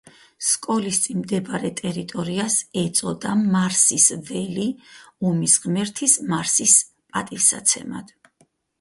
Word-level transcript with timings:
სკოლის 0.51 0.95
წინ 1.03 1.19
მდებარე 1.23 1.71
ტერიტორიას 1.81 2.55
ეწოდა 2.85 3.35
მარსის 3.57 4.09
ველი 4.33 4.67
ომის 5.33 5.61
ღმერთის 5.69 6.21
მარსის 6.35 6.79
პატივსაცემად. 6.99 8.17